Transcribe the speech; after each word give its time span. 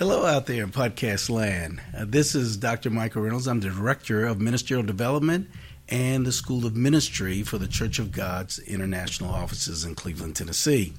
Hello, 0.00 0.24
out 0.24 0.46
there 0.46 0.64
in 0.64 0.70
podcast 0.70 1.28
land. 1.28 1.82
Uh, 1.94 2.06
this 2.08 2.34
is 2.34 2.56
Dr. 2.56 2.88
Michael 2.88 3.20
Reynolds. 3.20 3.46
I'm 3.46 3.60
the 3.60 3.68
Director 3.68 4.24
of 4.24 4.40
Ministerial 4.40 4.82
Development 4.82 5.50
and 5.90 6.24
the 6.24 6.32
School 6.32 6.64
of 6.64 6.74
Ministry 6.74 7.42
for 7.42 7.58
the 7.58 7.68
Church 7.68 7.98
of 7.98 8.10
God's 8.10 8.58
international 8.60 9.28
offices 9.28 9.84
in 9.84 9.94
Cleveland, 9.94 10.36
Tennessee. 10.36 10.94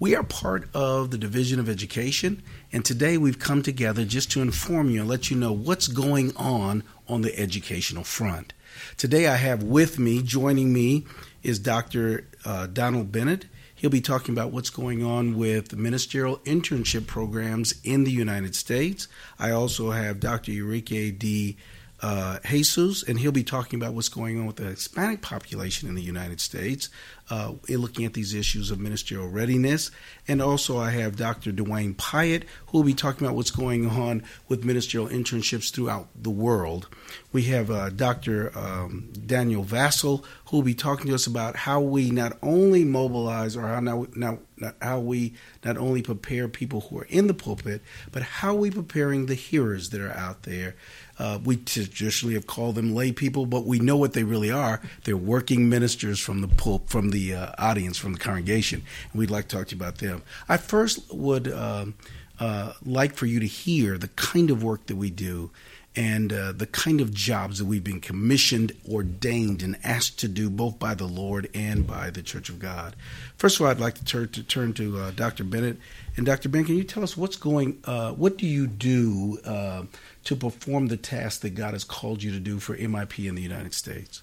We 0.00 0.16
are 0.16 0.22
part 0.22 0.66
of 0.72 1.10
the 1.10 1.18
Division 1.18 1.60
of 1.60 1.68
Education, 1.68 2.42
and 2.72 2.86
today 2.86 3.18
we've 3.18 3.38
come 3.38 3.60
together 3.60 4.06
just 4.06 4.30
to 4.30 4.40
inform 4.40 4.88
you 4.88 5.00
and 5.00 5.10
let 5.10 5.30
you 5.30 5.36
know 5.36 5.52
what's 5.52 5.86
going 5.86 6.34
on 6.34 6.84
on 7.06 7.20
the 7.20 7.38
educational 7.38 8.02
front. 8.02 8.54
Today 8.96 9.26
I 9.26 9.36
have 9.36 9.62
with 9.62 9.98
me, 9.98 10.22
joining 10.22 10.72
me, 10.72 11.04
is 11.42 11.58
Dr. 11.58 12.26
Uh, 12.46 12.66
Donald 12.66 13.12
Bennett. 13.12 13.44
He'll 13.78 13.90
be 13.90 14.00
talking 14.00 14.34
about 14.34 14.50
what's 14.50 14.70
going 14.70 15.04
on 15.04 15.38
with 15.38 15.76
ministerial 15.76 16.38
internship 16.38 17.06
programs 17.06 17.74
in 17.84 18.02
the 18.02 18.10
United 18.10 18.56
States. 18.56 19.06
I 19.38 19.52
also 19.52 19.92
have 19.92 20.18
Dr. 20.18 20.50
Enrique 20.50 21.12
D 21.12 21.56
uh, 22.00 22.38
Jesus, 22.44 23.02
and 23.02 23.20
he'll 23.20 23.32
be 23.32 23.44
talking 23.44 23.80
about 23.80 23.94
what's 23.94 24.08
going 24.08 24.38
on 24.38 24.46
with 24.46 24.56
the 24.56 24.64
Hispanic 24.64 25.22
population 25.22 25.88
in 25.88 25.94
the 25.94 26.02
United 26.02 26.40
States, 26.40 26.90
uh, 27.30 27.52
looking 27.68 28.04
at 28.04 28.14
these 28.14 28.34
issues 28.34 28.70
of 28.70 28.80
ministerial 28.80 29.28
readiness. 29.28 29.90
And 30.26 30.40
also, 30.40 30.78
I 30.78 30.90
have 30.90 31.16
Dr. 31.16 31.52
Dwayne 31.52 31.94
Pyatt, 31.94 32.44
who 32.66 32.78
will 32.78 32.84
be 32.84 32.94
talking 32.94 33.26
about 33.26 33.36
what's 33.36 33.50
going 33.50 33.88
on 33.88 34.22
with 34.48 34.64
ministerial 34.64 35.08
internships 35.08 35.72
throughout 35.72 36.08
the 36.14 36.30
world. 36.30 36.88
We 37.32 37.42
have 37.44 37.70
uh, 37.70 37.90
Dr. 37.90 38.56
Um, 38.56 39.12
Daniel 39.26 39.64
Vassell, 39.64 40.24
who 40.46 40.58
will 40.58 40.64
be 40.64 40.74
talking 40.74 41.06
to 41.06 41.14
us 41.14 41.26
about 41.26 41.56
how 41.56 41.80
we 41.80 42.10
not 42.10 42.36
only 42.42 42.84
mobilize 42.84 43.56
or 43.56 43.66
how, 43.66 43.80
now, 43.80 44.38
how 44.80 45.00
we 45.00 45.34
not 45.64 45.76
only 45.76 46.02
prepare 46.02 46.48
people 46.48 46.82
who 46.82 46.98
are 46.98 47.06
in 47.08 47.26
the 47.26 47.34
pulpit, 47.34 47.82
but 48.12 48.22
how 48.22 48.54
we 48.54 48.70
preparing 48.70 49.26
the 49.26 49.34
hearers 49.34 49.90
that 49.90 50.00
are 50.00 50.12
out 50.12 50.42
there 50.42 50.74
uh, 51.18 51.38
we 51.44 51.56
traditionally 51.56 52.34
have 52.34 52.46
called 52.46 52.76
them 52.76 52.94
lay 52.94 53.10
people, 53.10 53.44
but 53.44 53.66
we 53.66 53.80
know 53.80 53.96
what 53.96 54.12
they 54.12 54.22
really 54.22 54.50
are. 54.50 54.80
They're 55.04 55.16
working 55.16 55.68
ministers 55.68 56.20
from 56.20 56.40
the 56.40 56.48
pulp, 56.48 56.88
from 56.88 57.10
the 57.10 57.17
uh, 57.18 57.52
audience, 57.58 57.98
from 57.98 58.14
the 58.14 58.18
congregation. 58.18 58.82
And 59.12 59.18
we'd 59.18 59.30
like 59.30 59.48
to 59.48 59.56
talk 59.56 59.68
to 59.68 59.76
you 59.76 59.80
about 59.80 59.98
them. 59.98 60.22
I 60.48 60.56
first 60.56 61.12
would 61.12 61.52
um, 61.52 61.94
uh, 62.38 62.72
like 62.84 63.14
for 63.14 63.26
you 63.26 63.40
to 63.40 63.46
hear 63.46 63.98
the 63.98 64.08
kind 64.08 64.50
of 64.50 64.62
work 64.62 64.86
that 64.86 64.96
we 64.96 65.10
do 65.10 65.50
and 65.96 66.32
uh, 66.32 66.52
the 66.52 66.66
kind 66.66 67.00
of 67.00 67.12
jobs 67.12 67.58
that 67.58 67.64
we've 67.64 67.82
been 67.82 68.00
commissioned, 68.00 68.72
ordained, 68.88 69.64
and 69.64 69.76
asked 69.82 70.20
to 70.20 70.28
do 70.28 70.48
both 70.48 70.78
by 70.78 70.94
the 70.94 71.06
Lord 71.06 71.50
and 71.54 71.88
by 71.88 72.10
the 72.10 72.22
Church 72.22 72.48
of 72.48 72.60
God. 72.60 72.94
First 73.36 73.56
of 73.56 73.62
all, 73.62 73.72
I'd 73.72 73.80
like 73.80 73.94
to 73.94 74.04
turn 74.04 74.28
to, 74.28 74.44
turn 74.44 74.72
to 74.74 74.96
uh, 74.98 75.10
Dr. 75.10 75.42
Bennett. 75.42 75.78
And 76.16 76.24
Dr. 76.24 76.48
Bennett, 76.48 76.68
can 76.68 76.76
you 76.76 76.84
tell 76.84 77.02
us 77.02 77.16
what's 77.16 77.36
going? 77.36 77.80
Uh, 77.84 78.12
what 78.12 78.38
do 78.38 78.46
you 78.46 78.68
do 78.68 79.40
uh, 79.44 79.84
to 80.22 80.36
perform 80.36 80.86
the 80.86 80.96
task 80.96 81.40
that 81.40 81.56
God 81.56 81.72
has 81.72 81.82
called 81.82 82.22
you 82.22 82.30
to 82.30 82.40
do 82.40 82.60
for 82.60 82.76
MIP 82.76 83.28
in 83.28 83.34
the 83.34 83.42
United 83.42 83.74
States? 83.74 84.22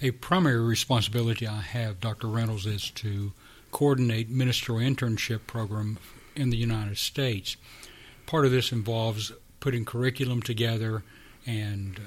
A 0.00 0.12
primary 0.12 0.60
responsibility 0.60 1.46
I 1.46 1.60
have, 1.60 2.00
Dr. 2.00 2.28
Reynolds, 2.28 2.66
is 2.66 2.90
to 2.90 3.32
coordinate 3.72 4.30
ministerial 4.30 4.88
internship 4.88 5.40
program 5.48 5.98
in 6.36 6.50
the 6.50 6.56
United 6.56 6.98
States. 6.98 7.56
Part 8.24 8.44
of 8.44 8.52
this 8.52 8.70
involves 8.70 9.32
putting 9.58 9.84
curriculum 9.84 10.40
together 10.40 11.02
and 11.46 11.98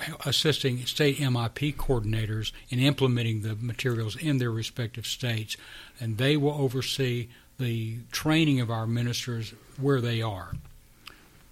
uh, 0.00 0.14
assisting 0.26 0.84
state 0.84 1.18
MIP 1.18 1.76
coordinators 1.76 2.50
in 2.70 2.80
implementing 2.80 3.42
the 3.42 3.54
materials 3.54 4.16
in 4.16 4.38
their 4.38 4.50
respective 4.50 5.06
states, 5.06 5.56
and 6.00 6.18
they 6.18 6.36
will 6.36 6.54
oversee 6.54 7.28
the 7.58 7.98
training 8.10 8.58
of 8.58 8.68
our 8.68 8.86
ministers 8.86 9.54
where 9.78 10.00
they 10.00 10.20
are. 10.22 10.54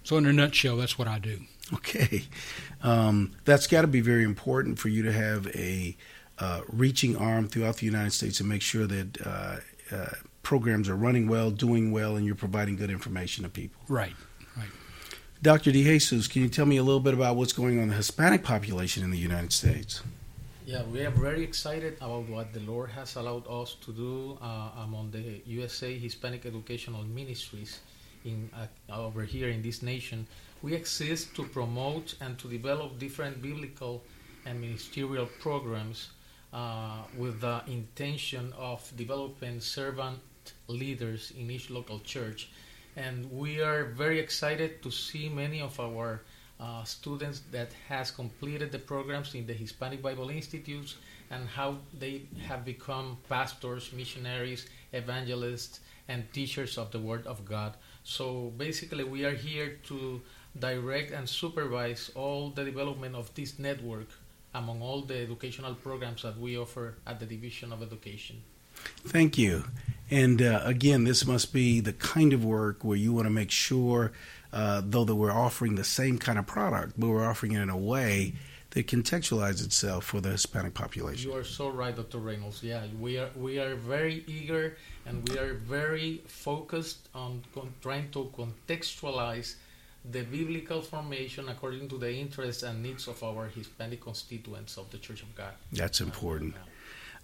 So, 0.03 0.17
in 0.17 0.25
a 0.25 0.33
nutshell, 0.33 0.77
that's 0.77 0.97
what 0.97 1.07
I 1.07 1.19
do. 1.19 1.41
Okay. 1.73 2.23
Um, 2.81 3.33
that's 3.45 3.67
got 3.67 3.81
to 3.81 3.87
be 3.87 4.01
very 4.01 4.23
important 4.23 4.79
for 4.79 4.89
you 4.89 5.03
to 5.03 5.11
have 5.11 5.47
a 5.55 5.95
uh, 6.39 6.61
reaching 6.67 7.15
arm 7.15 7.47
throughout 7.47 7.77
the 7.77 7.85
United 7.85 8.11
States 8.11 8.39
and 8.39 8.49
make 8.49 8.61
sure 8.61 8.87
that 8.87 9.21
uh, 9.25 9.57
uh, 9.91 10.05
programs 10.41 10.89
are 10.89 10.95
running 10.95 11.27
well, 11.27 11.51
doing 11.51 11.91
well, 11.91 12.15
and 12.15 12.25
you're 12.25 12.35
providing 12.35 12.75
good 12.75 12.89
information 12.89 13.43
to 13.43 13.49
people. 13.49 13.81
Right, 13.87 14.15
right. 14.57 14.69
Dr. 15.41 15.71
DeJesus, 15.71 16.29
can 16.29 16.41
you 16.41 16.49
tell 16.49 16.65
me 16.65 16.77
a 16.77 16.83
little 16.83 17.01
bit 17.01 17.13
about 17.13 17.35
what's 17.35 17.53
going 17.53 17.77
on 17.77 17.83
in 17.83 17.89
the 17.89 17.95
Hispanic 17.95 18.43
population 18.43 19.03
in 19.03 19.11
the 19.11 19.17
United 19.17 19.53
States? 19.53 20.01
Yeah, 20.65 20.83
we 20.83 21.03
are 21.03 21.11
very 21.11 21.43
excited 21.43 21.97
about 21.97 22.29
what 22.29 22.53
the 22.53 22.59
Lord 22.59 22.91
has 22.91 23.15
allowed 23.15 23.47
us 23.47 23.75
to 23.85 23.91
do 23.91 24.37
uh, 24.41 24.69
among 24.83 25.11
the 25.11 25.41
USA 25.45 25.97
Hispanic 25.97 26.45
Educational 26.45 27.03
Ministries 27.03 27.79
in 28.23 28.49
uh, 28.53 28.67
over 28.93 29.23
here 29.23 29.49
in 29.49 29.61
this 29.61 29.81
nation, 29.81 30.27
we 30.61 30.73
exist 30.73 31.35
to 31.35 31.43
promote 31.43 32.15
and 32.21 32.37
to 32.39 32.47
develop 32.47 32.99
different 32.99 33.41
biblical 33.41 34.03
and 34.45 34.59
ministerial 34.59 35.27
programs 35.39 36.09
uh, 36.53 37.03
with 37.17 37.41
the 37.41 37.61
intention 37.67 38.53
of 38.57 38.91
developing 38.95 39.59
servant 39.59 40.19
leaders 40.67 41.31
in 41.37 41.49
each 41.51 41.69
local 41.69 41.99
church. 41.99 42.49
And 42.95 43.31
we 43.31 43.61
are 43.61 43.85
very 43.85 44.19
excited 44.19 44.81
to 44.83 44.91
see 44.91 45.29
many 45.29 45.61
of 45.61 45.79
our 45.79 46.23
uh, 46.59 46.83
students 46.83 47.41
that 47.51 47.71
has 47.87 48.11
completed 48.11 48.71
the 48.71 48.79
programs 48.79 49.33
in 49.35 49.45
the 49.45 49.53
Hispanic 49.53 50.01
Bible 50.01 50.29
Institutes 50.29 50.95
and 51.31 51.47
how 51.47 51.77
they 51.97 52.23
have 52.47 52.65
become 52.65 53.17
pastors, 53.29 53.93
missionaries, 53.93 54.67
evangelists, 54.91 55.79
and 56.09 56.31
teachers 56.33 56.77
of 56.77 56.91
the 56.91 56.99
Word 56.99 57.25
of 57.27 57.45
God. 57.45 57.77
So 58.03 58.51
basically, 58.57 59.03
we 59.03 59.23
are 59.25 59.35
here 59.35 59.77
to 59.87 60.21
direct 60.57 61.11
and 61.11 61.27
supervise 61.27 62.11
all 62.15 62.49
the 62.49 62.63
development 62.63 63.15
of 63.15 63.33
this 63.35 63.59
network 63.59 64.07
among 64.53 64.81
all 64.81 65.01
the 65.01 65.17
educational 65.17 65.75
programs 65.75 66.23
that 66.23 66.37
we 66.39 66.57
offer 66.57 66.95
at 67.05 67.19
the 67.19 67.25
Division 67.25 67.71
of 67.71 67.83
Education. 67.83 68.41
Thank 69.05 69.37
you. 69.37 69.65
And 70.09 70.41
uh, 70.41 70.61
again, 70.63 71.03
this 71.03 71.25
must 71.25 71.53
be 71.53 71.79
the 71.79 71.93
kind 71.93 72.33
of 72.33 72.43
work 72.43 72.83
where 72.83 72.97
you 72.97 73.13
want 73.13 73.25
to 73.25 73.31
make 73.31 73.51
sure, 73.51 74.11
uh, 74.51 74.81
though 74.83 75.03
that 75.03 75.15
we're 75.15 75.31
offering 75.31 75.75
the 75.75 75.83
same 75.83 76.17
kind 76.17 76.39
of 76.39 76.47
product, 76.47 76.93
but 76.97 77.07
we're 77.07 77.27
offering 77.27 77.51
it 77.51 77.61
in 77.61 77.69
a 77.69 77.77
way 77.77 78.33
that 78.71 78.87
contextualizes 78.87 79.65
itself 79.65 80.05
for 80.05 80.21
the 80.21 80.29
Hispanic 80.29 80.73
population. 80.73 81.29
You 81.29 81.37
are 81.37 81.43
so 81.43 81.69
right, 81.69 81.95
Dr. 81.95 82.19
Reynolds. 82.19 82.63
Yeah, 82.63 82.83
we 82.99 83.17
are 83.17 83.29
we 83.35 83.59
are 83.59 83.75
very 83.75 84.23
eager 84.27 84.77
and 85.05 85.27
we 85.27 85.37
are 85.37 85.53
very 85.53 86.21
focused 86.27 87.09
on 87.15 87.43
con- 87.53 87.73
trying 87.81 88.11
to 88.11 88.31
contextualize 88.37 89.55
the 90.05 90.23
biblical 90.23 90.81
formation 90.81 91.49
according 91.49 91.89
to 91.89 91.97
the 91.97 92.11
interests 92.11 92.63
and 92.63 92.81
needs 92.81 93.07
of 93.07 93.21
our 93.23 93.47
Hispanic 93.47 94.01
constituents 94.01 94.77
of 94.77 94.89
the 94.91 94.97
Church 94.97 95.21
of 95.21 95.35
God. 95.35 95.53
That's 95.71 96.01
important. 96.01 96.55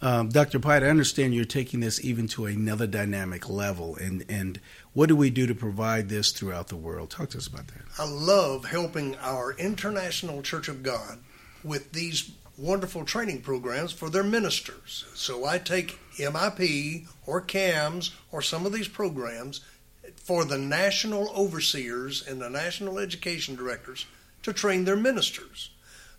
Um, 0.02 0.30
Dr. 0.30 0.60
Pyatt, 0.60 0.84
I 0.84 0.90
understand 0.90 1.34
you're 1.34 1.46
taking 1.46 1.80
this 1.80 2.04
even 2.04 2.28
to 2.30 2.46
another 2.46 2.86
dynamic 2.86 3.48
level, 3.48 3.96
and, 3.96 4.26
and 4.28 4.60
what 4.94 5.08
do 5.08 5.16
we 5.16 5.30
do 5.30 5.48
to 5.48 5.56
provide 5.56 6.10
this 6.10 6.32
throughout 6.32 6.68
the 6.68 6.76
world? 6.76 7.10
Talk 7.10 7.30
to 7.30 7.38
us 7.38 7.48
about 7.48 7.68
that. 7.68 7.82
I 7.98 8.06
love 8.06 8.66
helping 8.66 9.16
our 9.18 9.54
International 9.54 10.42
Church 10.42 10.68
of 10.68 10.84
God 10.84 11.20
with 11.64 11.94
these 11.94 12.32
wonderful 12.58 13.06
training 13.06 13.42
programs 13.42 13.92
for 13.92 14.10
their 14.10 14.24
ministers. 14.24 15.06
So 15.14 15.46
I 15.46 15.58
take 15.58 16.00
MIP 16.18 17.08
or 17.26 17.42
CAMS 17.42 18.12
or 18.32 18.42
some 18.42 18.66
of 18.66 18.74
these 18.74 18.88
programs 18.88 19.62
for 20.26 20.44
the 20.44 20.58
national 20.58 21.30
overseers 21.38 22.28
and 22.28 22.42
the 22.42 22.50
national 22.50 22.98
education 22.98 23.56
directors 23.56 24.08
to 24.42 24.52
train 24.52 24.84
their 24.84 24.96
ministers. 24.96 25.70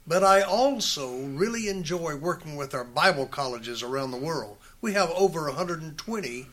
But 0.06 0.22
I 0.22 0.42
also 0.42 1.16
really 1.16 1.68
enjoy 1.68 2.14
working 2.14 2.54
with 2.54 2.72
our 2.72 2.84
Bible 2.84 3.26
colleges 3.26 3.82
around 3.82 4.12
the 4.12 4.16
world. 4.16 4.58
We 4.80 4.92
have 4.92 5.10
over 5.10 5.46
120 5.46 6.46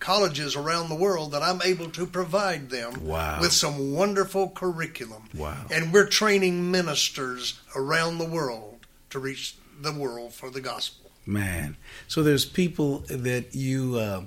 colleges 0.00 0.56
around 0.56 0.88
the 0.88 0.94
world 0.94 1.32
that 1.32 1.42
I'm 1.42 1.60
able 1.60 1.90
to 1.90 2.06
provide 2.06 2.70
them 2.70 3.04
wow. 3.04 3.38
with 3.38 3.52
some 3.52 3.92
wonderful 3.92 4.48
curriculum. 4.48 5.28
Wow. 5.34 5.66
And 5.70 5.92
we're 5.92 6.06
training 6.06 6.70
ministers 6.70 7.60
around 7.76 8.16
the 8.16 8.24
world 8.24 8.86
to 9.10 9.18
reach 9.18 9.56
the 9.78 9.92
world 9.92 10.32
for 10.32 10.48
the 10.48 10.62
gospel. 10.62 11.10
Man. 11.26 11.76
So 12.08 12.22
there's 12.22 12.46
people 12.46 13.00
that 13.08 13.54
you 13.54 13.98
uh, 13.98 14.24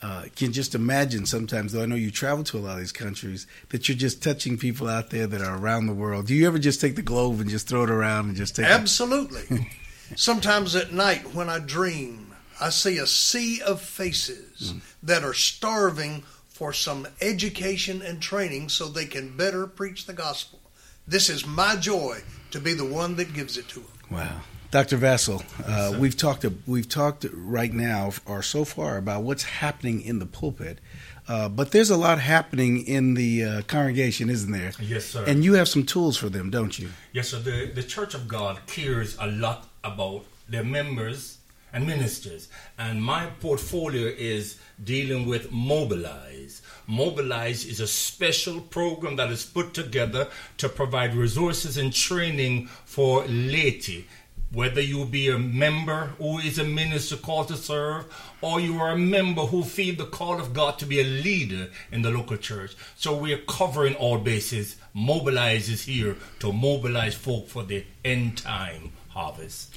uh, 0.00 0.24
can 0.36 0.52
just 0.52 0.74
imagine 0.74 1.26
sometimes, 1.26 1.72
though 1.72 1.82
I 1.82 1.86
know 1.86 1.96
you 1.96 2.10
travel 2.10 2.44
to 2.44 2.58
a 2.58 2.60
lot 2.60 2.74
of 2.74 2.78
these 2.78 2.92
countries, 2.92 3.46
that 3.70 3.88
you're 3.88 3.98
just 3.98 4.22
touching 4.22 4.56
people 4.56 4.88
out 4.88 5.10
there 5.10 5.26
that 5.26 5.40
are 5.40 5.56
around 5.56 5.86
the 5.86 5.92
world. 5.92 6.26
Do 6.26 6.34
you 6.34 6.46
ever 6.46 6.58
just 6.58 6.80
take 6.80 6.94
the 6.94 7.02
globe 7.02 7.40
and 7.40 7.50
just 7.50 7.68
throw 7.68 7.82
it 7.82 7.90
around 7.90 8.28
and 8.28 8.36
just 8.36 8.56
take 8.56 8.66
Absolutely. 8.66 9.70
sometimes 10.16 10.76
at 10.76 10.92
night 10.92 11.34
when 11.34 11.48
I 11.48 11.58
dream, 11.58 12.34
I 12.60 12.70
see 12.70 12.98
a 12.98 13.06
sea 13.06 13.60
of 13.60 13.80
faces 13.80 14.72
mm. 14.72 14.80
that 15.02 15.24
are 15.24 15.34
starving 15.34 16.22
for 16.46 16.72
some 16.72 17.06
education 17.20 18.02
and 18.02 18.20
training 18.20 18.68
so 18.68 18.86
they 18.86 19.06
can 19.06 19.36
better 19.36 19.66
preach 19.66 20.06
the 20.06 20.12
gospel. 20.12 20.60
This 21.06 21.28
is 21.28 21.46
my 21.46 21.76
joy 21.76 22.18
to 22.50 22.60
be 22.60 22.74
the 22.74 22.84
one 22.84 23.16
that 23.16 23.32
gives 23.32 23.56
it 23.56 23.68
to 23.68 23.80
them. 23.80 23.90
Wow. 24.10 24.40
Dr. 24.70 24.98
Vassell, 24.98 25.42
uh, 25.66 25.98
we've 25.98 26.16
talked 26.16 26.44
we've 26.66 26.88
talked 26.88 27.24
right 27.32 27.72
now 27.72 28.12
or 28.26 28.42
so 28.42 28.66
far 28.66 28.98
about 28.98 29.22
what's 29.22 29.42
happening 29.42 30.02
in 30.02 30.18
the 30.18 30.26
pulpit, 30.26 30.78
uh, 31.26 31.48
but 31.48 31.70
there's 31.70 31.88
a 31.88 31.96
lot 31.96 32.20
happening 32.20 32.84
in 32.86 33.14
the 33.14 33.44
uh, 33.44 33.62
congregation, 33.62 34.28
isn't 34.28 34.52
there? 34.52 34.72
Yes, 34.78 35.06
sir. 35.06 35.24
And 35.26 35.42
you 35.42 35.54
have 35.54 35.68
some 35.68 35.84
tools 35.84 36.18
for 36.18 36.28
them, 36.28 36.50
don't 36.50 36.78
you? 36.78 36.90
Yes, 37.14 37.30
sir. 37.30 37.38
The, 37.38 37.70
the 37.74 37.82
Church 37.82 38.12
of 38.12 38.28
God 38.28 38.58
cares 38.66 39.16
a 39.18 39.26
lot 39.26 39.68
about 39.84 40.26
their 40.50 40.64
members 40.64 41.38
and 41.72 41.86
ministers, 41.86 42.48
and 42.76 43.02
my 43.02 43.26
portfolio 43.40 44.06
is 44.06 44.58
dealing 44.84 45.26
with 45.26 45.50
Mobilize. 45.50 46.60
Mobilize 46.86 47.64
is 47.64 47.80
a 47.80 47.86
special 47.86 48.60
program 48.60 49.16
that 49.16 49.30
is 49.30 49.46
put 49.46 49.72
together 49.72 50.28
to 50.58 50.68
provide 50.68 51.14
resources 51.14 51.78
and 51.78 51.90
training 51.90 52.66
for 52.84 53.24
laity 53.26 54.06
whether 54.50 54.80
you 54.80 55.04
be 55.04 55.28
a 55.28 55.38
member 55.38 56.06
who 56.18 56.38
is 56.38 56.58
a 56.58 56.64
minister 56.64 57.16
called 57.16 57.48
to 57.48 57.56
serve, 57.56 58.06
or 58.40 58.60
you 58.60 58.78
are 58.78 58.92
a 58.92 58.98
member 58.98 59.42
who 59.42 59.62
feel 59.62 59.94
the 59.94 60.06
call 60.06 60.40
of 60.40 60.54
God 60.54 60.78
to 60.78 60.86
be 60.86 61.00
a 61.00 61.04
leader 61.04 61.68
in 61.92 62.02
the 62.02 62.10
local 62.10 62.36
church. 62.36 62.74
So 62.96 63.16
we 63.16 63.32
are 63.34 63.42
covering 63.48 63.94
all 63.94 64.18
bases. 64.18 64.76
Mobilize 64.94 65.68
is 65.68 65.84
here 65.84 66.16
to 66.40 66.52
mobilize 66.52 67.14
folk 67.14 67.48
for 67.48 67.62
the 67.62 67.84
end 68.04 68.38
time 68.38 68.92
harvest. 69.08 69.74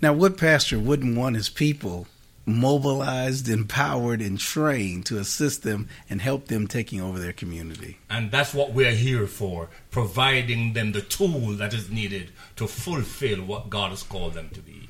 Now, 0.00 0.12
what 0.12 0.38
pastor 0.38 0.78
wouldn't 0.78 1.16
want 1.16 1.36
his 1.36 1.48
people 1.48 2.06
mobilized, 2.46 3.48
empowered, 3.48 4.20
and 4.20 4.38
trained 4.38 5.06
to 5.06 5.18
assist 5.18 5.62
them 5.62 5.88
and 6.10 6.20
help 6.20 6.48
them 6.48 6.66
taking 6.66 7.00
over 7.00 7.18
their 7.18 7.32
community. 7.32 7.98
And 8.10 8.30
that's 8.30 8.52
what 8.52 8.72
we're 8.72 8.92
here 8.92 9.26
for, 9.26 9.70
providing 9.90 10.74
them 10.74 10.92
the 10.92 11.00
tool 11.00 11.54
that 11.54 11.72
is 11.72 11.90
needed 11.90 12.30
to 12.56 12.66
fulfill 12.66 13.44
what 13.44 13.70
God 13.70 13.90
has 13.90 14.02
called 14.02 14.34
them 14.34 14.50
to 14.50 14.60
be. 14.60 14.88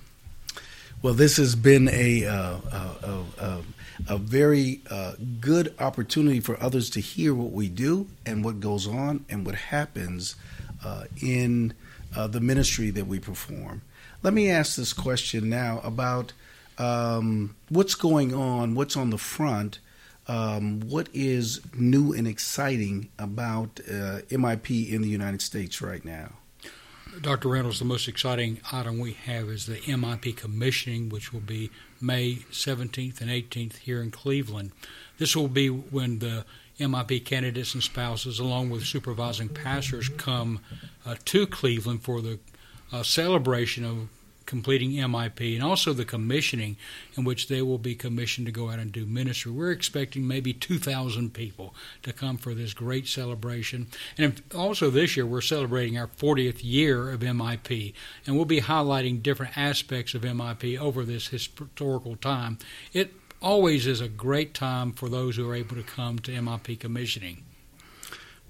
Well, 1.03 1.15
this 1.15 1.37
has 1.37 1.55
been 1.55 1.89
a 1.89 2.25
uh, 2.25 2.57
a, 2.73 3.25
a, 3.39 3.61
a, 4.09 4.17
very 4.17 4.81
uh, 4.91 5.13
good 5.39 5.75
opportunity 5.79 6.41
for 6.41 6.61
others 6.63 6.89
to 6.91 7.01
hear 7.01 7.35
what 7.35 7.53
we 7.53 7.69
do 7.69 8.09
and 8.25 8.43
what 8.43 8.59
goes 8.59 8.89
on 8.89 9.27
and 9.29 9.45
what 9.45 9.55
happens 9.55 10.35
uh, 10.83 11.05
in 11.21 11.75
uh, 12.17 12.27
the 12.27 12.41
ministry 12.41 12.89
that 12.89 13.07
we 13.07 13.21
perform. 13.21 13.83
Let 14.23 14.33
me 14.33 14.49
ask 14.49 14.77
this 14.77 14.95
question 14.95 15.51
now 15.51 15.83
about 15.85 16.33
um, 16.79 17.57
what's 17.69 17.95
going 17.95 18.35
on, 18.35 18.75
what's 18.75 18.97
on 18.97 19.11
the 19.11 19.19
front, 19.19 19.79
um, 20.27 20.81
what 20.81 21.09
is 21.13 21.61
new 21.75 22.13
and 22.13 22.27
exciting 22.27 23.11
about 23.19 23.81
uh, 23.89 24.21
MIP 24.31 24.91
in 24.91 25.03
the 25.03 25.09
United 25.09 25.43
States 25.43 25.83
right 25.83 26.05
now? 26.05 26.33
Dr. 27.21 27.49
Reynolds, 27.49 27.79
the 27.79 27.85
most 27.85 28.09
exciting 28.09 28.61
item 28.73 28.99
we 28.99 29.13
have 29.13 29.49
is 29.49 29.67
the 29.67 29.77
MIP 29.77 30.37
commissioning, 30.37 31.09
which 31.09 31.33
will 31.33 31.41
be 31.41 31.71
May 32.01 32.37
17th 32.51 33.21
and 33.21 33.31
18th 33.31 33.77
here 33.77 34.03
in 34.03 34.11
Cleveland. 34.11 34.73
This 35.19 35.37
will 35.37 35.49
be 35.49 35.69
when 35.69 36.19
the 36.19 36.45
MIP 36.81 37.25
candidates 37.25 37.75
and 37.75 37.83
spouses, 37.83 38.41
along 38.41 38.71
with 38.71 38.85
supervising 38.85 39.49
pastors, 39.49 40.09
come 40.09 40.59
uh, 41.07 41.15
to 41.27 41.47
Cleveland 41.47 42.03
for 42.03 42.21
the 42.21 42.41
uh, 42.93 43.05
celebration 43.05 43.85
of 43.85 44.09
completing 44.47 44.93
MIP 44.93 45.55
and 45.55 45.63
also 45.63 45.93
the 45.93 46.05
commissioning 46.05 46.77
in 47.17 47.25
which 47.25 47.49
they 47.49 47.63
will 47.63 47.79
be 47.79 47.95
commissioned 47.95 48.47
to 48.47 48.53
go 48.53 48.71
out 48.71 48.79
and 48.79 48.93
do 48.93 49.07
ministry. 49.07 49.53
We're 49.53 49.71
expecting 49.71 50.27
maybe 50.27 50.53
2,000 50.53 51.33
people 51.33 51.75
to 52.03 52.13
come 52.13 52.37
for 52.37 52.55
this 52.55 52.75
great 52.75 53.07
celebration. 53.07 53.89
And 54.19 54.43
also 54.55 54.91
this 54.91 55.17
year 55.17 55.27
we're 55.27 55.41
celebrating 55.41 55.99
our 55.99 56.09
40th 56.09 56.61
year 56.63 57.11
of 57.11 57.21
MIP 57.21 57.95
and 58.27 58.37
we'll 58.37 58.45
be 58.45 58.61
highlighting 58.61 59.23
different 59.23 59.57
aspects 59.57 60.15
of 60.15 60.23
MIP 60.23 60.79
over 60.79 61.05
this 61.05 61.29
historical 61.29 62.17
time. 62.17 62.59
It 62.93 63.13
always 63.41 63.87
is 63.87 64.01
a 64.01 64.09
great 64.09 64.55
time 64.55 64.93
for 64.93 65.09
those 65.09 65.37
who 65.37 65.49
are 65.49 65.55
able 65.55 65.77
to 65.77 65.83
come 65.83 66.19
to 66.21 66.33
MIP 66.33 66.81
commissioning. 66.81 67.45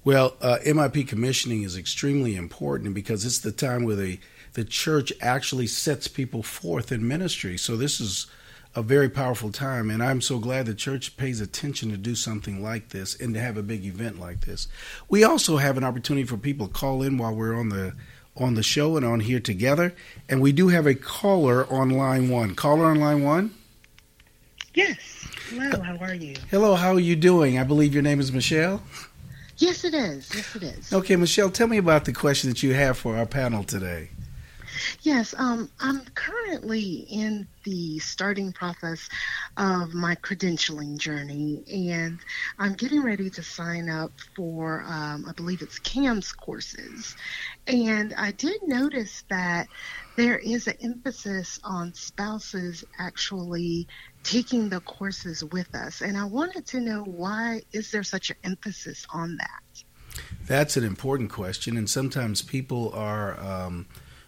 Well, 0.05 0.35
uh, 0.39 0.59
MIP 0.63 1.07
commissioning 1.07 1.63
is 1.63 1.75
extremely 1.75 2.35
important 2.35 2.93
because 2.93 3.25
it's 3.25 3.39
the 3.39 3.51
time 3.51 3.83
where 3.85 3.95
the 3.95 4.19
the 4.55 4.65
church 4.65 5.13
actually 5.21 5.67
sets 5.67 6.07
people 6.07 6.41
forth 6.41 6.91
in 6.91 7.07
ministry. 7.07 7.57
So 7.57 7.77
this 7.77 7.99
is 7.99 8.27
a 8.73 8.81
very 8.81 9.09
powerful 9.09 9.51
time, 9.51 9.89
and 9.89 10.03
I'm 10.03 10.21
so 10.21 10.39
glad 10.39 10.65
the 10.65 10.73
church 10.73 11.15
pays 11.15 11.39
attention 11.39 11.91
to 11.91 11.97
do 11.97 12.15
something 12.15 12.61
like 12.61 12.89
this 12.89 13.19
and 13.19 13.33
to 13.33 13.39
have 13.39 13.55
a 13.55 13.63
big 13.63 13.85
event 13.85 14.19
like 14.19 14.41
this. 14.41 14.67
We 15.07 15.23
also 15.23 15.57
have 15.57 15.77
an 15.77 15.83
opportunity 15.83 16.25
for 16.25 16.37
people 16.37 16.67
to 16.67 16.73
call 16.73 17.03
in 17.03 17.17
while 17.17 17.35
we're 17.35 17.55
on 17.55 17.69
the 17.69 17.93
on 18.37 18.55
the 18.55 18.63
show 18.63 18.97
and 18.97 19.05
on 19.05 19.21
here 19.21 19.39
together, 19.39 19.93
and 20.27 20.41
we 20.41 20.51
do 20.51 20.67
have 20.67 20.85
a 20.85 20.95
caller 20.95 21.65
on 21.71 21.89
line 21.89 22.29
one. 22.29 22.53
Caller 22.53 22.85
on 22.85 22.99
line 22.99 23.23
one. 23.23 23.53
Yes. 24.73 24.97
Hello. 25.49 25.69
Uh, 25.69 25.81
how 25.81 25.97
are 25.97 26.13
you? 26.13 26.35
Hello. 26.49 26.75
How 26.75 26.93
are 26.93 26.99
you 26.99 27.15
doing? 27.15 27.57
I 27.57 27.63
believe 27.63 27.93
your 27.93 28.03
name 28.03 28.19
is 28.19 28.33
Michelle. 28.33 28.81
Yes, 29.57 29.85
it 29.85 29.93
is. 29.93 30.29
Yes, 30.35 30.55
it 30.55 30.63
is. 30.63 30.91
Okay, 30.91 31.15
Michelle, 31.15 31.49
tell 31.49 31.67
me 31.67 31.77
about 31.77 32.03
the 32.03 32.11
question 32.11 32.49
that 32.49 32.61
you 32.61 32.73
have 32.73 32.97
for 32.97 33.15
our 33.15 33.25
panel 33.25 33.63
today. 33.63 34.09
Yes, 35.01 35.33
um, 35.37 35.69
I'm 35.79 36.01
currently 36.13 37.07
in 37.09 37.47
the 37.63 37.99
starting 37.99 38.51
process 38.53 39.09
of 39.57 39.93
my 39.93 40.15
credentialing 40.15 40.97
journey, 40.97 41.63
and 41.71 42.19
I'm 42.59 42.73
getting 42.73 43.03
ready 43.03 43.29
to 43.31 43.43
sign 43.43 43.89
up 43.89 44.11
for, 44.35 44.83
um, 44.87 45.25
I 45.27 45.33
believe 45.33 45.61
it's 45.61 45.79
CAMS 45.79 46.31
courses. 46.33 47.15
And 47.67 48.13
I 48.17 48.31
did 48.31 48.61
notice 48.63 49.23
that 49.29 49.67
there 50.15 50.37
is 50.37 50.67
an 50.67 50.77
emphasis 50.81 51.59
on 51.63 51.93
spouses 51.93 52.83
actually 52.97 53.87
taking 54.23 54.69
the 54.69 54.79
courses 54.79 55.43
with 55.43 55.73
us. 55.75 56.01
And 56.01 56.17
I 56.17 56.25
wanted 56.25 56.65
to 56.67 56.79
know 56.79 57.03
why 57.03 57.61
is 57.71 57.91
there 57.91 58.03
such 58.03 58.29
an 58.29 58.37
emphasis 58.43 59.05
on 59.11 59.37
that? 59.37 59.83
That's 60.47 60.77
an 60.77 60.83
important 60.83 61.31
question, 61.31 61.77
and 61.77 61.89
sometimes 61.89 62.41
people 62.41 62.91
are. 62.93 63.39
Um, 63.39 63.87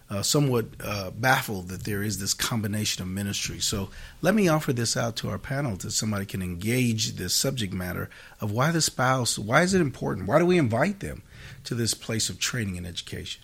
uh, 0.10 0.22
somewhat 0.22 0.66
uh, 0.82 1.12
baffled 1.12 1.68
that 1.68 1.84
there 1.84 2.02
is 2.02 2.20
this 2.20 2.34
combination 2.34 3.02
of 3.04 3.10
ministry. 3.10 3.60
So 3.60 3.90
let 4.22 4.34
me 4.36 4.48
offer 4.48 4.72
this 4.72 4.96
out 4.96 5.16
to 5.18 5.30
our 5.30 5.38
panel 5.38 5.76
that 5.78 5.92
somebody 5.92 6.26
can 6.26 6.42
engage 6.42 7.14
this 7.14 7.34
subject 7.34 7.74
matter 7.74 8.10
of 8.40 8.52
why 8.52 8.72
the 8.72 8.82
spouse, 8.82 9.38
why 9.38 9.64
is 9.64 9.74
it 9.74 9.82
important? 9.82 10.28
Why 10.28 10.40
do 10.40 10.46
we 10.46 10.58
invite 10.58 11.02
them 11.02 11.24
to 11.66 11.76
this 11.76 11.94
place 11.94 12.30
of 12.30 12.40
training 12.40 12.78
and 12.78 12.88
education? 12.88 13.44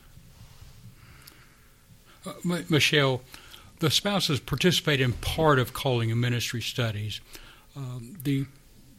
Uh, 2.26 2.34
Michelle, 2.70 3.22
the 3.80 3.92
spouses 3.92 4.40
participate 4.40 5.02
in 5.02 5.12
part 5.12 5.60
of 5.60 5.74
calling 5.74 6.12
and 6.12 6.22
ministry 6.22 6.62
studies. 6.62 7.20
Um, 7.76 8.18
the 8.24 8.46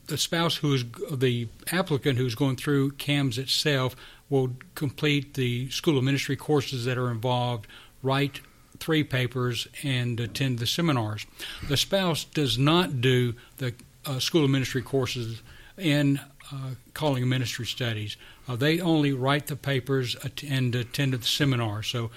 the 0.07 0.19
spouse 0.19 0.57
who 0.57 0.75
is 0.75 0.85
the 1.11 1.49
applicant 1.73 2.19
who's 2.19 2.35
going 2.35 2.57
through 2.57 2.91
CAMS 2.93 3.39
itself 3.39 3.97
will 4.31 4.53
complete 4.75 5.35
the 5.35 5.71
School 5.71 5.99
of 5.99 6.05
Ministry 6.05 6.37
courses 6.37 6.85
that 6.85 6.99
are 6.99 7.11
involved, 7.11 7.67
write 8.03 8.41
three 8.79 9.05
papers, 9.05 9.69
and 9.83 10.19
attend 10.19 10.59
the 10.59 10.67
seminars. 10.67 11.27
The 11.69 11.77
spouse 11.77 12.25
does 12.25 12.59
not 12.59 13.01
do 13.01 13.35
the 13.59 13.75
uh, 14.05 14.19
School 14.19 14.45
of 14.45 14.51
Ministry 14.51 14.83
courses 14.83 15.43
in 15.79 16.21
uh, 16.53 16.71
calling 16.93 17.29
ministry 17.29 17.67
studies. 17.67 18.17
Uh, 18.47 18.57
they 18.57 18.81
only 18.81 19.13
write 19.13 19.47
the 19.47 19.57
papers 19.57 20.17
and 20.47 20.75
attend 20.75 21.15
the 21.15 21.23
seminar. 21.23 21.83
So, 21.83 22.11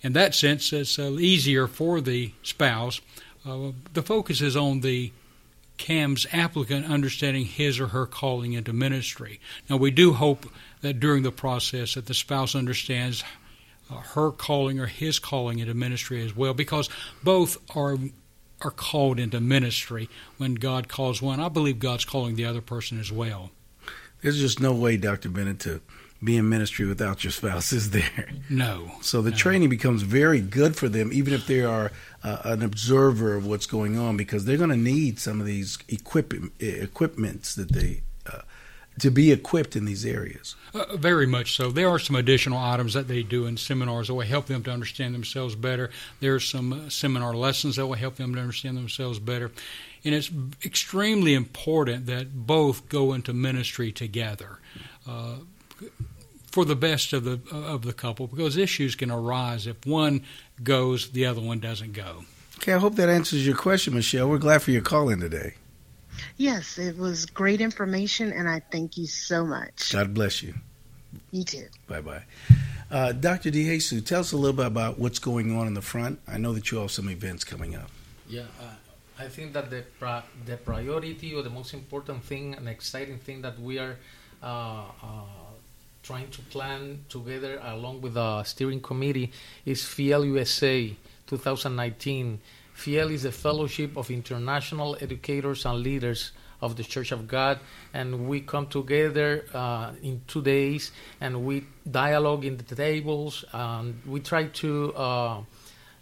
in 0.00 0.12
that 0.12 0.34
sense, 0.34 0.72
it's 0.72 0.98
uh, 0.98 1.12
easier 1.12 1.66
for 1.66 2.00
the 2.00 2.32
spouse. 2.42 3.00
Uh, 3.46 3.72
the 3.94 4.02
focus 4.02 4.40
is 4.40 4.56
on 4.56 4.80
the 4.80 5.12
CAMS 5.78 6.26
applicant 6.32 6.86
understanding 6.86 7.44
his 7.44 7.80
or 7.80 7.88
her 7.88 8.06
calling 8.06 8.52
into 8.52 8.72
ministry. 8.72 9.40
Now, 9.70 9.76
we 9.76 9.90
do 9.90 10.12
hope 10.12 10.46
that 10.80 11.00
during 11.00 11.22
the 11.22 11.32
process 11.32 11.94
that 11.94 12.06
the 12.06 12.14
spouse 12.14 12.54
understands 12.54 13.24
her 13.90 14.30
calling 14.30 14.78
or 14.78 14.86
his 14.86 15.18
calling 15.18 15.60
into 15.60 15.74
ministry 15.74 16.22
as 16.24 16.36
well, 16.36 16.54
because 16.54 16.90
both 17.22 17.56
are 17.74 17.96
are 18.60 18.70
called 18.72 19.20
into 19.20 19.40
ministry 19.40 20.08
when 20.36 20.54
God 20.54 20.88
calls 20.88 21.22
one. 21.22 21.40
I 21.40 21.48
believe 21.48 21.78
God's 21.78 22.04
calling 22.04 22.34
the 22.34 22.44
other 22.44 22.60
person 22.60 22.98
as 22.98 23.12
well. 23.12 23.50
There's 24.20 24.40
just 24.40 24.60
no 24.60 24.72
way, 24.72 24.96
Dr. 24.96 25.28
Bennett, 25.28 25.60
to 25.60 25.80
be 26.22 26.36
in 26.36 26.48
ministry 26.48 26.86
without 26.86 27.22
your 27.22 27.30
spouse, 27.30 27.72
is 27.72 27.90
there? 27.90 28.28
No. 28.50 28.92
So 29.02 29.22
the 29.22 29.30
no. 29.30 29.36
training 29.36 29.68
becomes 29.68 30.02
very 30.02 30.40
good 30.40 30.76
for 30.76 30.88
them, 30.88 31.12
even 31.12 31.32
if 31.32 31.46
they 31.46 31.62
are 31.62 31.92
uh, 32.24 32.38
an 32.44 32.62
observer 32.62 33.34
of 33.34 33.46
what's 33.46 33.66
going 33.66 33.98
on, 33.98 34.16
because 34.16 34.44
they're 34.44 34.56
going 34.56 34.70
to 34.70 34.76
need 34.76 35.18
some 35.18 35.40
of 35.40 35.46
these 35.46 35.78
equip- 35.88 36.34
equipments 36.60 37.54
that 37.54 37.72
they 37.72 38.02
to 39.00 39.10
be 39.10 39.30
equipped 39.32 39.76
in 39.76 39.84
these 39.84 40.04
areas. 40.04 40.56
Uh, 40.74 40.96
very 40.96 41.26
much 41.26 41.56
so. 41.56 41.70
There 41.70 41.88
are 41.88 41.98
some 41.98 42.16
additional 42.16 42.58
items 42.58 42.94
that 42.94 43.08
they 43.08 43.22
do 43.22 43.46
in 43.46 43.56
seminars 43.56 44.08
that 44.08 44.14
will 44.14 44.26
help 44.26 44.46
them 44.46 44.62
to 44.64 44.70
understand 44.70 45.14
themselves 45.14 45.54
better. 45.54 45.90
There 46.20 46.34
are 46.34 46.40
some 46.40 46.72
uh, 46.72 46.88
seminar 46.88 47.34
lessons 47.34 47.76
that 47.76 47.86
will 47.86 47.94
help 47.94 48.16
them 48.16 48.34
to 48.34 48.40
understand 48.40 48.76
themselves 48.76 49.18
better. 49.18 49.50
And 50.04 50.14
it's 50.14 50.30
extremely 50.64 51.34
important 51.34 52.06
that 52.06 52.46
both 52.46 52.88
go 52.88 53.12
into 53.12 53.32
ministry 53.32 53.92
together. 53.92 54.58
For 56.50 56.64
the 56.64 56.76
best 56.76 57.12
of 57.12 57.24
the 57.24 57.40
of 57.52 57.82
the 57.82 57.92
couple 57.92 58.26
because 58.26 58.56
issues 58.56 58.94
can 58.94 59.10
arise 59.10 59.66
if 59.66 59.86
one 59.86 60.24
goes, 60.62 61.10
the 61.10 61.26
other 61.26 61.40
one 61.40 61.60
doesn't 61.60 61.92
go. 61.92 62.24
Okay, 62.56 62.72
I 62.72 62.78
hope 62.78 62.96
that 62.96 63.08
answers 63.08 63.46
your 63.46 63.56
question, 63.56 63.94
Michelle. 63.94 64.28
We're 64.28 64.38
glad 64.38 64.62
for 64.62 64.72
your 64.72 64.82
call 64.82 65.10
in 65.10 65.20
today. 65.20 65.54
Yes, 66.36 66.78
it 66.78 66.96
was 66.96 67.26
great 67.26 67.60
information, 67.60 68.32
and 68.32 68.48
I 68.48 68.60
thank 68.72 68.96
you 68.96 69.06
so 69.06 69.44
much. 69.44 69.92
God 69.92 70.14
bless 70.14 70.42
you. 70.42 70.54
You 71.30 71.44
too. 71.44 71.66
Bye 71.86 72.00
bye. 72.00 72.24
Uh, 72.90 73.12
Dr. 73.12 73.50
DeJesus, 73.50 74.04
tell 74.04 74.20
us 74.20 74.32
a 74.32 74.36
little 74.36 74.56
bit 74.56 74.66
about 74.66 74.98
what's 74.98 75.18
going 75.18 75.56
on 75.56 75.66
in 75.66 75.74
the 75.74 75.82
front. 75.82 76.20
I 76.26 76.38
know 76.38 76.52
that 76.54 76.70
you 76.70 76.78
have 76.78 76.90
some 76.90 77.10
events 77.10 77.44
coming 77.44 77.76
up. 77.76 77.90
Yeah, 78.28 78.42
uh, 78.60 78.74
I 79.18 79.28
think 79.28 79.52
that 79.52 79.70
the 79.70 79.84
pri- 79.98 80.24
the 80.46 80.56
priority 80.56 81.34
or 81.34 81.42
the 81.42 81.50
most 81.50 81.74
important 81.74 82.24
thing 82.24 82.54
and 82.54 82.68
exciting 82.68 83.18
thing 83.18 83.42
that 83.42 83.60
we 83.60 83.78
are 83.78 83.96
uh, 84.42 84.46
uh, 85.02 85.47
trying 86.08 86.30
to 86.30 86.40
plan 86.48 87.04
together 87.10 87.60
along 87.62 88.00
with 88.00 88.14
the 88.14 88.42
steering 88.42 88.80
committee 88.80 89.30
is 89.66 89.84
FIEL 89.84 90.24
USA 90.24 90.96
2019. 91.26 92.40
FIEL 92.72 93.10
is 93.10 93.26
a 93.26 93.30
fellowship 93.30 93.94
of 93.94 94.10
international 94.10 94.96
educators 95.02 95.66
and 95.66 95.80
leaders 95.80 96.32
of 96.62 96.76
the 96.76 96.82
Church 96.82 97.12
of 97.12 97.28
God, 97.28 97.60
and 97.92 98.26
we 98.26 98.40
come 98.40 98.66
together 98.68 99.44
uh, 99.52 99.92
in 100.02 100.22
two 100.26 100.40
days 100.40 100.92
and 101.20 101.44
we 101.44 101.66
dialogue 101.90 102.46
in 102.46 102.56
the 102.56 102.74
tables. 102.74 103.44
And 103.52 104.00
we 104.06 104.20
try 104.20 104.44
to 104.62 104.94
uh, 104.94 105.40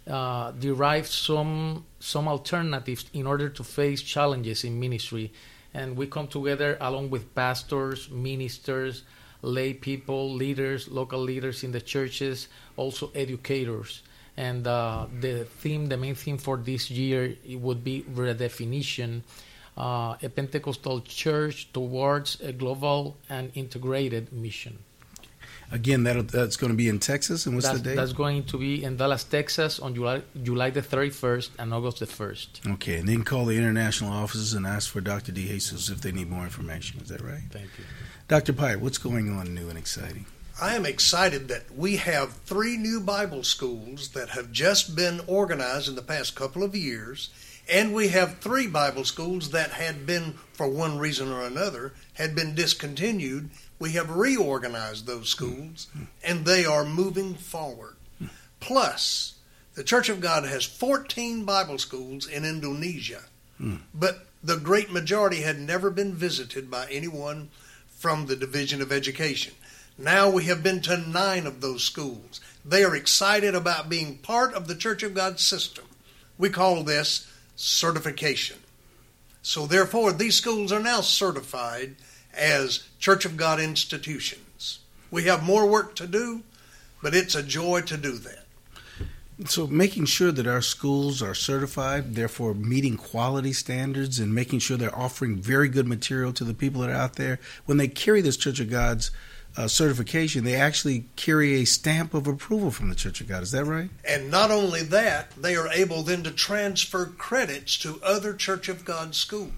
uh, 0.07 0.51
derive 0.51 1.07
some 1.07 1.83
some 1.99 2.29
alternatives 2.29 3.07
in 3.11 3.27
order 3.27 3.49
to 3.49 3.61
face 3.61 4.01
challenges 4.01 4.63
in 4.63 4.79
ministry. 4.79 5.33
And 5.73 5.97
we 5.97 6.07
come 6.07 6.27
together 6.27 6.77
along 6.79 7.09
with 7.09 7.35
pastors, 7.35 8.09
ministers, 8.09 9.03
lay 9.41 9.73
people, 9.73 10.33
leaders, 10.33 10.87
local 10.87 11.19
leaders 11.19 11.63
in 11.63 11.71
the 11.71 11.81
churches, 11.81 12.47
also 12.75 13.11
educators. 13.15 14.03
And 14.35 14.67
uh, 14.67 15.07
the 15.19 15.45
theme, 15.45 15.87
the 15.87 15.97
main 15.97 16.15
theme 16.15 16.37
for 16.37 16.57
this 16.57 16.91
year, 16.91 17.35
it 17.45 17.59
would 17.59 17.83
be 17.83 18.03
redefinition 18.03 19.21
uh, 19.77 20.15
a 20.21 20.29
Pentecostal 20.29 21.01
church 21.01 21.71
towards 21.71 22.41
a 22.41 22.51
global 22.51 23.17
and 23.29 23.51
integrated 23.53 24.33
mission. 24.33 24.79
Again, 25.69 26.03
that 26.03 26.29
that's 26.29 26.55
going 26.55 26.71
to 26.71 26.77
be 26.77 26.87
in 26.87 26.99
Texas, 26.99 27.45
and 27.45 27.55
what's 27.55 27.67
that's, 27.67 27.79
the 27.79 27.89
date? 27.89 27.95
That's 27.95 28.13
going 28.13 28.45
to 28.45 28.57
be 28.57 28.83
in 28.83 28.95
Dallas, 28.95 29.25
Texas, 29.25 29.79
on 29.79 29.93
July 29.93 30.21
July 30.41 30.69
the 30.69 30.81
thirty 30.81 31.09
first 31.09 31.51
and 31.59 31.73
August 31.73 31.99
the 31.99 32.05
first. 32.05 32.61
Okay, 32.65 32.95
and 32.95 33.09
then 33.09 33.23
call 33.23 33.45
the 33.45 33.57
international 33.57 34.13
offices 34.13 34.53
and 34.53 34.65
ask 34.65 34.89
for 34.89 35.01
Dr. 35.01 35.33
DeJesus 35.33 35.91
if 35.91 35.99
they 35.99 36.13
need 36.13 36.29
more 36.29 36.43
information. 36.43 37.01
Is 37.01 37.09
that 37.09 37.21
right? 37.21 37.43
Thank 37.49 37.69
you, 37.77 37.83
Dr. 38.29 38.53
Pyatt. 38.53 38.79
What's 38.79 38.97
going 38.97 39.29
on 39.29 39.53
new 39.53 39.67
and 39.67 39.77
exciting? 39.77 40.25
I 40.59 40.75
am 40.75 40.85
excited 40.85 41.49
that 41.49 41.69
we 41.75 41.97
have 41.97 42.33
three 42.33 42.77
new 42.77 43.01
Bible 43.01 43.43
schools 43.43 44.09
that 44.09 44.29
have 44.29 44.51
just 44.51 44.95
been 44.95 45.21
organized 45.27 45.87
in 45.87 45.95
the 45.95 46.01
past 46.01 46.33
couple 46.33 46.63
of 46.63 46.75
years 46.75 47.29
and 47.69 47.93
we 47.93 48.09
have 48.09 48.39
three 48.39 48.67
Bible 48.67 49.03
schools 49.03 49.51
that 49.51 49.71
had 49.71 50.05
been, 50.05 50.35
for 50.53 50.67
one 50.67 50.97
reason 50.97 51.31
or 51.31 51.43
another, 51.43 51.93
had 52.13 52.35
been 52.35 52.55
discontinued. 52.55 53.49
We 53.79 53.91
have 53.91 54.09
reorganized 54.09 55.05
those 55.05 55.29
schools, 55.29 55.87
and 56.23 56.45
they 56.45 56.65
are 56.65 56.83
moving 56.85 57.35
forward. 57.35 57.95
Plus, 58.59 59.35
the 59.75 59.83
Church 59.83 60.09
of 60.09 60.21
God 60.21 60.45
has 60.45 60.65
14 60.65 61.43
Bible 61.45 61.77
schools 61.77 62.27
in 62.27 62.43
Indonesia, 62.43 63.23
but 63.93 64.25
the 64.43 64.57
great 64.57 64.91
majority 64.91 65.41
had 65.41 65.59
never 65.59 65.89
been 65.89 66.13
visited 66.13 66.71
by 66.71 66.87
anyone 66.89 67.49
from 67.89 68.25
the 68.25 68.35
Division 68.35 68.81
of 68.81 68.91
Education. 68.91 69.53
Now 69.97 70.29
we 70.29 70.45
have 70.45 70.61
been 70.61 70.81
to 70.81 70.97
nine 70.97 71.47
of 71.47 71.61
those 71.61 71.83
schools. 71.83 72.39
They 72.63 72.83
are 72.83 72.95
excited 72.95 73.55
about 73.55 73.89
being 73.89 74.17
part 74.19 74.53
of 74.53 74.67
the 74.67 74.75
Church 74.75 75.01
of 75.03 75.15
God 75.15 75.39
system. 75.39 75.85
We 76.37 76.49
call 76.49 76.83
this 76.83 77.27
certification. 77.57 78.57
So, 79.41 79.65
therefore, 79.65 80.13
these 80.13 80.35
schools 80.35 80.71
are 80.71 80.79
now 80.79 81.01
certified 81.01 81.95
as 82.33 82.87
Church 82.99 83.25
of 83.25 83.35
God 83.35 83.59
institutions. 83.59 84.79
We 85.11 85.23
have 85.23 85.43
more 85.43 85.65
work 85.65 85.95
to 85.95 86.07
do, 86.07 86.43
but 87.01 87.15
it's 87.15 87.35
a 87.35 87.43
joy 87.43 87.81
to 87.81 87.97
do 87.97 88.13
that. 88.13 88.45
So, 89.45 89.67
making 89.67 90.05
sure 90.05 90.31
that 90.31 90.47
our 90.47 90.61
schools 90.61 91.21
are 91.21 91.35
certified, 91.35 92.15
therefore 92.15 92.53
meeting 92.53 92.97
quality 92.97 93.53
standards 93.53 94.19
and 94.19 94.33
making 94.33 94.59
sure 94.59 94.77
they're 94.77 94.97
offering 94.97 95.37
very 95.37 95.69
good 95.69 95.87
material 95.87 96.33
to 96.33 96.43
the 96.43 96.53
people 96.53 96.81
that 96.81 96.89
are 96.89 96.93
out 96.93 97.15
there, 97.15 97.39
when 97.65 97.77
they 97.77 97.87
carry 97.87 98.21
this 98.21 98.37
Church 98.37 98.59
of 98.59 98.69
God's 98.69 99.11
uh, 99.57 99.67
certification, 99.67 100.43
they 100.43 100.55
actually 100.55 101.05
carry 101.15 101.55
a 101.55 101.65
stamp 101.65 102.13
of 102.13 102.27
approval 102.27 102.69
from 102.69 102.89
the 102.89 102.95
Church 102.95 103.19
of 103.19 103.27
God. 103.27 103.41
Is 103.41 103.51
that 103.51 103.65
right? 103.65 103.89
And 104.07 104.29
not 104.29 104.51
only 104.51 104.83
that, 104.83 105.31
they 105.31 105.55
are 105.55 105.67
able 105.69 106.03
then 106.03 106.23
to 106.23 106.31
transfer 106.31 107.07
credits 107.07 107.77
to 107.79 107.99
other 108.03 108.33
Church 108.33 108.69
of 108.69 108.85
God 108.85 109.15
schools, 109.15 109.51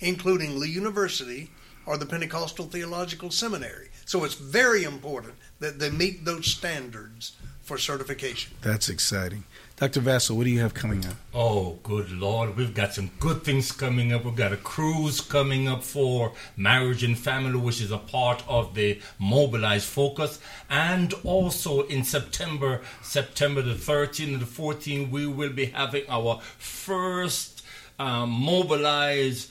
including 0.00 0.58
Lee 0.58 0.68
University 0.68 1.50
or 1.86 1.96
the 1.96 2.06
Pentecostal 2.06 2.66
Theological 2.66 3.30
Seminary. 3.30 3.88
So 4.04 4.24
it's 4.24 4.34
very 4.34 4.84
important 4.84 5.34
that 5.60 5.78
they 5.78 5.90
meet 5.90 6.24
those 6.26 6.46
standards 6.46 7.32
for 7.62 7.78
certification. 7.78 8.54
That's 8.60 8.88
exciting. 8.88 9.44
Dr. 9.80 10.00
Vassell, 10.00 10.36
what 10.36 10.42
do 10.42 10.50
you 10.50 10.58
have 10.58 10.74
coming 10.74 11.06
up? 11.06 11.14
Oh, 11.32 11.78
good 11.84 12.10
Lord. 12.10 12.56
We've 12.56 12.74
got 12.74 12.94
some 12.94 13.12
good 13.20 13.44
things 13.44 13.70
coming 13.70 14.12
up. 14.12 14.24
We've 14.24 14.34
got 14.34 14.52
a 14.52 14.56
cruise 14.56 15.20
coming 15.20 15.68
up 15.68 15.84
for 15.84 16.32
marriage 16.56 17.04
and 17.04 17.16
family, 17.16 17.56
which 17.56 17.80
is 17.80 17.92
a 17.92 17.98
part 17.98 18.42
of 18.48 18.74
the 18.74 19.00
Mobilize 19.20 19.84
Focus. 19.84 20.40
And 20.68 21.14
also 21.22 21.82
in 21.82 22.02
September, 22.02 22.80
September 23.02 23.62
the 23.62 23.74
13th 23.74 24.32
and 24.32 24.40
the 24.40 24.46
14th, 24.46 25.10
we 25.10 25.28
will 25.28 25.52
be 25.52 25.66
having 25.66 26.02
our 26.08 26.40
first 26.58 27.62
um, 28.00 28.30
Mobilize 28.30 29.48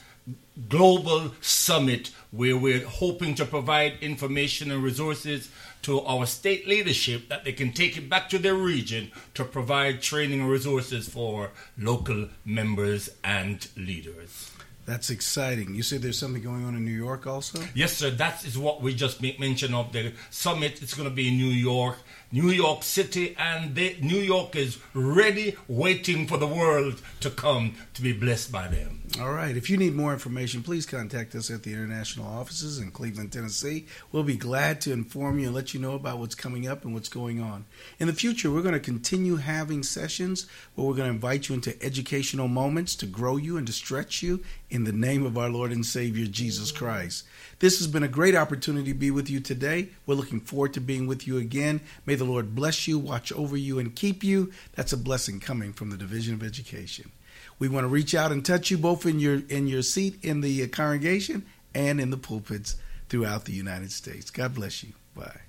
Global 0.67 1.31
Summit 1.39 2.11
where 2.31 2.57
we're 2.57 2.85
hoping 2.85 3.33
to 3.35 3.45
provide 3.45 3.93
information 4.01 4.71
and 4.71 4.83
resources 4.83 5.49
to 5.83 6.01
our 6.01 6.25
state 6.25 6.67
leadership 6.67 7.29
that 7.29 7.43
they 7.43 7.53
can 7.53 7.71
take 7.71 7.97
it 7.97 8.09
back 8.09 8.29
to 8.29 8.37
their 8.37 8.55
region 8.55 9.11
to 9.33 9.43
provide 9.43 10.01
training 10.01 10.41
and 10.41 10.49
resources 10.49 11.07
for 11.07 11.51
local 11.77 12.29
members 12.45 13.09
and 13.23 13.67
leaders. 13.77 14.51
That's 14.87 15.09
exciting. 15.09 15.75
You 15.75 15.83
said 15.83 16.01
there's 16.01 16.17
something 16.17 16.41
going 16.41 16.63
on 16.63 16.73
in 16.73 16.85
New 16.85 16.91
York 16.91 17.27
also? 17.27 17.59
Yes, 17.75 17.97
sir. 17.97 18.09
That 18.09 18.45
is 18.45 18.57
what 18.57 18.81
we 18.81 18.95
just 18.95 19.21
make 19.21 19.37
mention 19.37 19.73
of. 19.73 19.91
The 19.91 20.13
summit 20.29 20.81
It's 20.81 20.93
going 20.93 21.09
to 21.09 21.13
be 21.13 21.27
in 21.27 21.37
New 21.37 21.49
York, 21.49 21.97
New 22.31 22.49
York 22.49 22.83
City, 22.83 23.35
and 23.39 23.73
they, 23.73 23.97
New 24.01 24.19
York 24.19 24.55
is 24.55 24.79
ready, 24.93 25.55
waiting 25.67 26.27
for 26.27 26.37
the 26.37 26.47
world 26.47 27.01
to 27.21 27.29
come 27.29 27.75
to 27.93 28.01
be 28.01 28.11
blessed 28.11 28.51
by 28.51 28.67
them. 28.67 29.01
All 29.21 29.31
right. 29.31 29.55
If 29.55 29.69
you 29.69 29.77
need 29.77 29.95
more 29.95 30.11
information, 30.11 30.61
please 30.61 30.85
contact 30.85 31.33
us 31.33 31.49
at 31.49 31.63
the 31.63 31.71
international 31.71 32.27
offices 32.27 32.77
in 32.77 32.91
Cleveland, 32.91 33.31
Tennessee. 33.31 33.87
We'll 34.11 34.23
be 34.23 34.35
glad 34.35 34.81
to 34.81 34.91
inform 34.91 35.39
you 35.39 35.47
and 35.47 35.55
let 35.55 35.73
you 35.73 35.79
know 35.79 35.93
about 35.93 36.19
what's 36.19 36.35
coming 36.35 36.67
up 36.67 36.83
and 36.83 36.93
what's 36.93 37.09
going 37.09 37.41
on. 37.41 37.65
In 37.99 38.07
the 38.07 38.13
future, 38.13 38.51
we're 38.51 38.61
going 38.61 38.73
to 38.73 38.79
continue 38.79 39.37
having 39.37 39.81
sessions 39.81 40.45
where 40.75 40.85
we're 40.85 40.95
going 40.95 41.07
to 41.07 41.15
invite 41.15 41.47
you 41.47 41.55
into 41.55 41.81
educational 41.81 42.49
moments 42.49 42.95
to 42.97 43.05
grow 43.05 43.37
you 43.37 43.57
and 43.57 43.65
to 43.65 43.73
stretch 43.73 44.21
you 44.21 44.43
in 44.69 44.83
the 44.83 44.91
name 44.91 45.25
of 45.25 45.37
our 45.37 45.49
Lord 45.49 45.71
and 45.71 45.85
Savior 45.85 46.27
Jesus 46.27 46.71
Christ. 46.71 47.25
This 47.59 47.79
has 47.79 47.87
been 47.87 48.03
a 48.03 48.09
great 48.09 48.35
opportunity 48.35 48.91
to 48.91 48.99
be 48.99 49.09
with 49.09 49.29
you 49.29 49.39
today. 49.39 49.89
We're 50.05 50.15
looking 50.15 50.41
forward 50.41 50.73
to 50.73 50.81
being 50.81 51.07
with 51.07 51.25
you 51.25 51.37
again. 51.37 51.81
May 52.05 52.16
the 52.17 52.25
Lord 52.25 52.55
bless 52.55 52.87
you, 52.87 52.99
watch 52.99 53.31
over 53.31 53.55
you, 53.55 53.79
and 53.79 53.95
keep 53.95 54.23
you. 54.23 54.51
That's 54.75 54.93
a 54.93 54.97
blessing 54.97 55.39
coming 55.39 55.73
from 55.73 55.89
the 55.89 55.97
Division 55.97 56.33
of 56.33 56.43
Education. 56.43 57.11
We 57.59 57.69
want 57.69 57.85
to 57.85 57.89
reach 57.89 58.13
out 58.13 58.31
and 58.31 58.45
touch 58.45 58.69
you 58.69 58.77
both 58.77 59.05
in 59.05 59.19
your 59.19 59.41
in 59.49 59.67
your 59.67 59.81
seat 59.81 60.23
in 60.23 60.41
the 60.41 60.67
congregation 60.67 61.45
and 61.73 61.99
in 61.99 62.11
the 62.11 62.17
pulpits 62.17 62.75
throughout 63.09 63.45
the 63.45 63.53
United 63.53 63.91
States. 63.91 64.29
God 64.29 64.53
bless 64.53 64.83
you. 64.83 64.93
Bye. 65.15 65.46